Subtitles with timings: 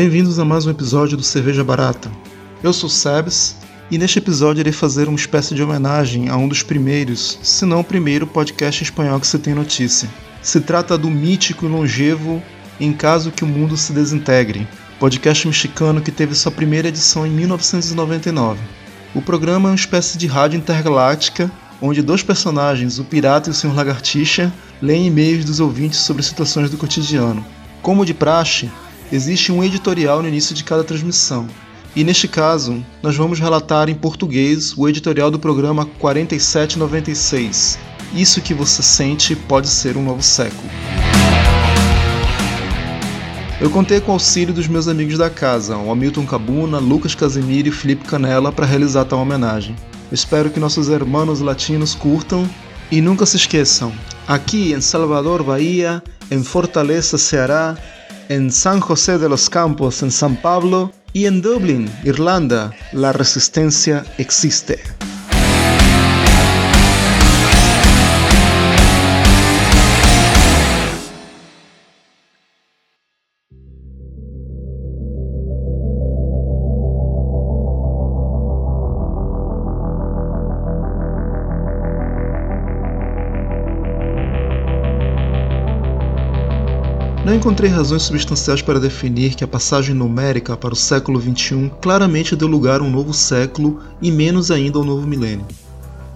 [0.00, 2.10] Bem-vindos a mais um episódio do Cerveja Barata.
[2.62, 3.54] Eu sou Sebes
[3.90, 7.80] e neste episódio irei fazer uma espécie de homenagem a um dos primeiros, se não
[7.80, 10.08] o primeiro podcast espanhol que se tem notícia.
[10.40, 12.42] Se trata do mítico e longevo
[12.80, 14.66] Em Caso que o Mundo se Desintegre,
[14.98, 18.58] podcast mexicano que teve sua primeira edição em 1999.
[19.14, 23.54] O programa é uma espécie de rádio intergaláctica onde dois personagens, o pirata e o
[23.54, 27.44] senhor lagartixa, leem e-mails dos ouvintes sobre situações do cotidiano.
[27.82, 28.70] Como de praxe,
[29.12, 31.46] existe um editorial no início de cada transmissão.
[31.94, 37.78] E neste caso, nós vamos relatar em português o editorial do programa 4796.
[38.14, 40.68] Isso que você sente pode ser um novo século.
[43.60, 47.68] Eu contei com o auxílio dos meus amigos da casa, o Hamilton Cabuna, Lucas Casimiro
[47.68, 49.76] e Felipe Canella, para realizar tal homenagem.
[50.10, 52.48] Espero que nossos hermanos latinos curtam
[52.90, 53.92] e nunca se esqueçam.
[54.26, 57.76] Aqui em Salvador, Bahia, em Fortaleza, Ceará,
[58.30, 64.04] em San José de los Campos, em São Paulo e em Dublin, Irlanda, la resistência
[64.18, 64.78] existe.
[87.30, 92.34] Não encontrei razões substanciais para definir que a passagem numérica para o século XXI claramente
[92.34, 95.46] deu lugar a um novo século e menos ainda ao novo milênio.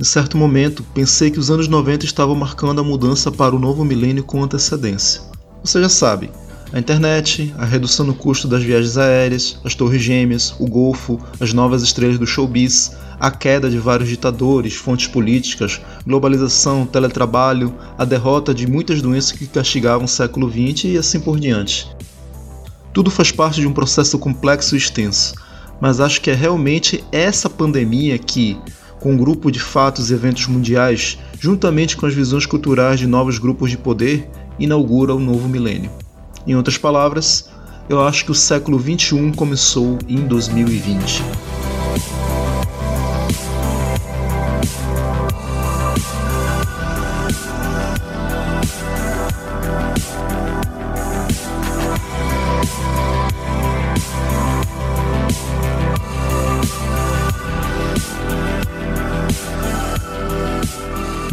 [0.00, 3.84] Em certo momento, pensei que os anos 90 estavam marcando a mudança para o novo
[3.84, 5.22] milênio com antecedência.
[5.62, 6.32] Você já sabe,
[6.72, 11.52] a internet, a redução no custo das viagens aéreas, as torres gêmeas, o golfo, as
[11.52, 18.54] novas estrelas do showbiz, a queda de vários ditadores, fontes políticas, globalização, teletrabalho, a derrota
[18.54, 21.88] de muitas doenças que castigavam o século XX e assim por diante.
[22.92, 25.34] Tudo faz parte de um processo complexo e extenso,
[25.80, 28.56] mas acho que é realmente essa pandemia que,
[29.00, 33.38] com um grupo de fatos e eventos mundiais, juntamente com as visões culturais de novos
[33.38, 35.90] grupos de poder, inaugura o novo milênio.
[36.46, 37.50] Em outras palavras,
[37.88, 41.22] eu acho que o século XXI começou em 2020.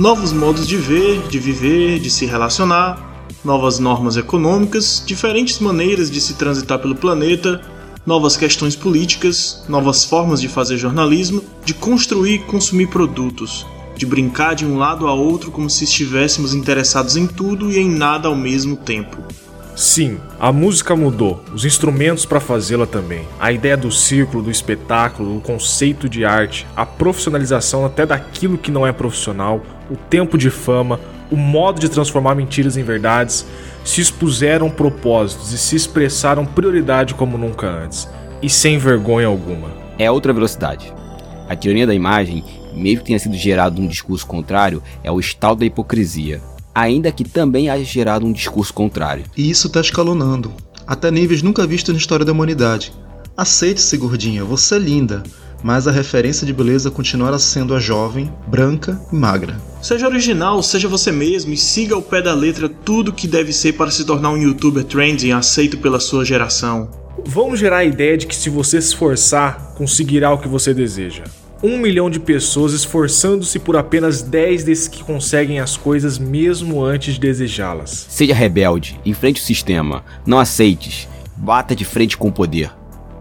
[0.02, 6.20] Novos modos de ver, de viver, de se relacionar, novas normas econômicas, diferentes maneiras de
[6.20, 7.62] se transitar pelo planeta,
[8.04, 13.64] novas questões políticas, novas formas de fazer jornalismo, de construir e consumir produtos,
[13.96, 17.88] de brincar de um lado a outro como se estivéssemos interessados em tudo e em
[17.88, 19.18] nada ao mesmo tempo.
[19.76, 23.24] Sim, a música mudou, os instrumentos para fazê-la também.
[23.40, 28.70] A ideia do círculo, do espetáculo, o conceito de arte, a profissionalização até daquilo que
[28.70, 31.00] não é profissional, o tempo de fama,
[31.32, 33.46] o modo de transformar mentiras em verdades,
[33.86, 38.08] se expuseram propósitos e se expressaram prioridade como nunca antes,
[38.42, 39.72] e sem vergonha alguma.
[39.98, 40.94] É outra velocidade.
[41.48, 42.44] A tirania da imagem,
[42.74, 46.42] mesmo que tenha sido gerado um discurso contrário, é o estado da hipocrisia,
[46.74, 49.26] ainda que também haja gerado um discurso contrário.
[49.38, 50.52] E isso está escalonando,
[50.88, 52.92] até níveis nunca vistos na história da humanidade.
[53.36, 55.24] Aceite-se, gordinha, você é linda
[55.64, 59.60] mas a referência de beleza continuará sendo a jovem, branca e magra.
[59.82, 63.74] Seja original, seja você mesmo e siga ao pé da letra tudo que deve ser
[63.74, 66.90] para se tornar um youtuber trending aceito pela sua geração.
[67.26, 71.24] Vamos gerar a ideia de que se você se esforçar, conseguirá o que você deseja.
[71.64, 77.14] Um milhão de pessoas esforçando-se por apenas 10 desses que conseguem as coisas mesmo antes
[77.14, 78.08] de desejá-las.
[78.10, 81.08] Seja rebelde, enfrente o sistema, não aceites,
[81.38, 82.72] bata de frente com o poder.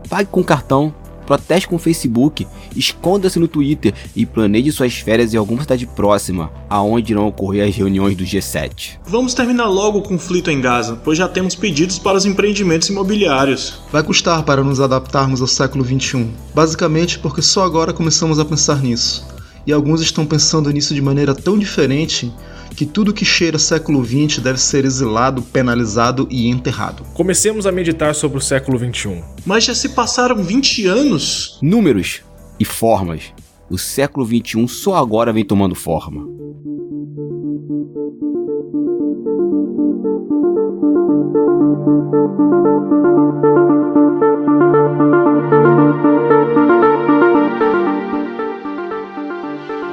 [0.09, 0.95] Pague com cartão,
[1.31, 6.51] proteste com o Facebook, esconda-se no Twitter e planeje suas férias em alguma cidade próxima,
[6.69, 8.99] aonde irão ocorrer as reuniões do G7.
[9.07, 13.81] Vamos terminar logo o conflito em Gaza, pois já temos pedidos para os empreendimentos imobiliários.
[13.93, 18.83] Vai custar para nos adaptarmos ao século XXI, basicamente porque só agora começamos a pensar
[18.83, 19.25] nisso.
[19.65, 22.33] E alguns estão pensando nisso de maneira tão diferente
[22.75, 27.05] que tudo que cheira século XX deve ser exilado, penalizado e enterrado.
[27.15, 29.23] Comecemos a meditar sobre o século XXI.
[29.45, 31.59] Mas já se passaram 20 anos?
[31.63, 32.23] Números
[32.59, 33.33] e formas.
[33.69, 36.41] O século XXI só agora vem tomando forma.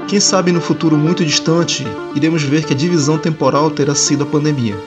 [0.08, 4.26] Quem sabe no futuro muito distante iremos ver que a divisão temporal terá sido a
[4.26, 4.78] pandemia.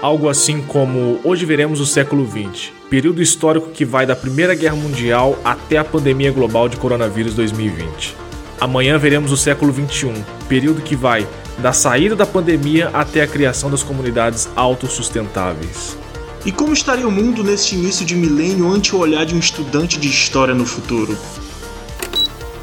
[0.00, 4.76] algo assim como hoje veremos o século XX, período histórico que vai da Primeira Guerra
[4.76, 8.16] Mundial até a pandemia global de coronavírus 2020.
[8.58, 10.14] Amanhã veremos o século XXI,
[10.48, 11.28] período que vai
[11.58, 15.98] da saída da pandemia até a criação das comunidades autossustentáveis.
[16.46, 20.00] E como estaria o mundo neste início de milênio ante o olhar de um estudante
[20.00, 21.14] de história no futuro?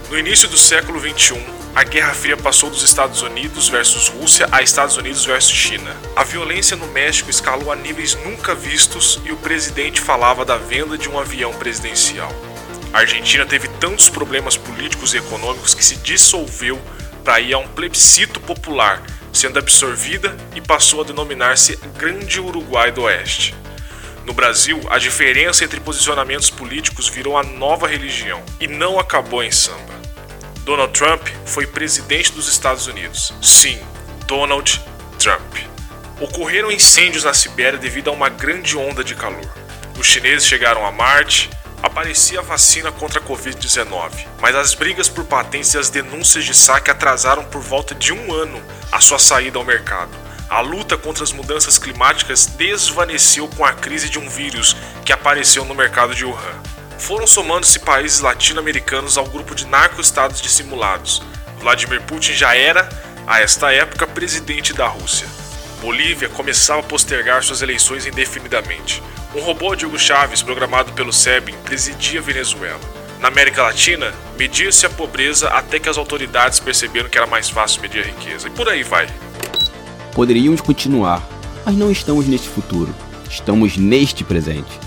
[0.09, 1.37] No início do século XXI,
[1.75, 5.93] a Guerra Fria passou dos Estados Unidos versus Rússia a Estados Unidos versus China.
[6.15, 10.97] A violência no México escalou a níveis nunca vistos e o presidente falava da venda
[10.97, 12.31] de um avião presidencial.
[12.93, 16.81] A Argentina teve tantos problemas políticos e econômicos que se dissolveu
[17.21, 23.01] para ir a um plebiscito popular, sendo absorvida e passou a denominar-se Grande Uruguai do
[23.01, 23.53] Oeste.
[24.27, 29.49] No Brasil, a diferença entre posicionamentos políticos virou a nova religião e não acabou em
[29.49, 29.95] samba.
[30.65, 33.33] Donald Trump foi presidente dos Estados Unidos.
[33.41, 33.79] Sim,
[34.25, 34.83] Donald
[35.17, 35.55] Trump.
[36.19, 39.49] Ocorreram incêndios na Sibéria devido a uma grande onda de calor.
[39.97, 41.49] Os chineses chegaram a Marte,
[41.81, 46.53] aparecia a vacina contra a Covid-19, mas as brigas por patentes e as denúncias de
[46.53, 50.26] saque atrasaram por volta de um ano a sua saída ao mercado.
[50.49, 55.65] A luta contra as mudanças climáticas desvaneceu com a crise de um vírus que apareceu
[55.65, 61.21] no mercado de Wuhan foram somando-se países latino-americanos ao grupo de narco-estados dissimulados.
[61.59, 62.89] Vladimir Putin já era,
[63.25, 65.27] a esta época, presidente da Rússia.
[65.81, 69.03] Bolívia começava a postergar suas eleições indefinidamente.
[69.35, 72.79] Um robô de Hugo Chávez, programado pelo SEBIN, presidia Venezuela.
[73.19, 77.81] Na América Latina, media-se a pobreza até que as autoridades perceberam que era mais fácil
[77.81, 78.47] medir a riqueza.
[78.47, 79.07] E por aí vai.
[80.17, 81.21] Poderíamos continuar,
[81.63, 82.89] mas não estamos neste futuro.
[83.29, 84.79] Estamos neste presente.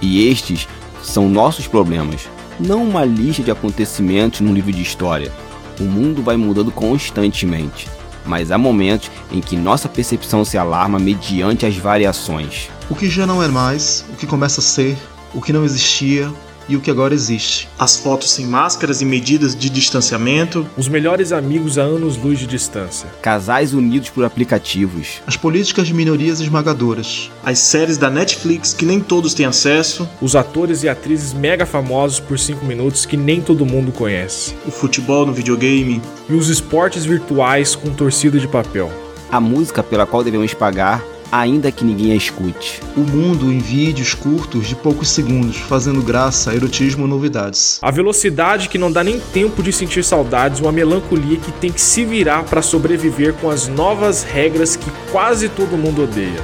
[0.00, 0.68] E estes
[1.02, 2.28] são nossos problemas,
[2.60, 5.32] não uma lista de acontecimentos num livro de história.
[5.80, 7.88] O mundo vai mudando constantemente,
[8.24, 12.68] mas há momentos em que nossa percepção se alarma mediante as variações.
[12.88, 14.96] O que já não é mais, o que começa a ser,
[15.34, 16.32] o que não existia,
[16.68, 17.68] e o que agora existe.
[17.78, 20.66] As fotos sem máscaras e medidas de distanciamento.
[20.76, 23.08] Os melhores amigos a anos-luz de distância.
[23.22, 25.22] Casais unidos por aplicativos.
[25.26, 27.30] As políticas de minorias esmagadoras.
[27.44, 30.08] As séries da Netflix que nem todos têm acesso.
[30.20, 34.54] Os atores e atrizes mega famosos por 5 minutos que nem todo mundo conhece.
[34.66, 36.02] O futebol no videogame.
[36.28, 38.90] E os esportes virtuais com torcida de papel.
[39.30, 42.80] A música pela qual devemos pagar ainda que ninguém a escute.
[42.96, 47.78] O mundo em vídeos curtos de poucos segundos, fazendo graça, erotismo novidades.
[47.82, 51.80] A velocidade que não dá nem tempo de sentir saudades, uma melancolia que tem que
[51.80, 56.42] se virar para sobreviver com as novas regras que quase todo mundo odeia,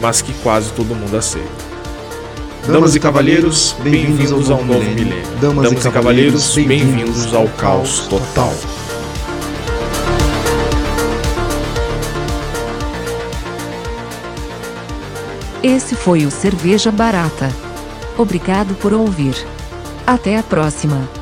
[0.00, 1.72] mas que quase todo mundo aceita.
[2.66, 5.24] Damas e cavalheiros, bem-vindos ao novo milênio.
[5.40, 8.54] Damas e cavalheiros, bem-vindos ao caos total.
[15.62, 17.48] Esse foi o Cerveja Barata.
[18.18, 19.36] Obrigado por ouvir.
[20.04, 21.21] Até a próxima.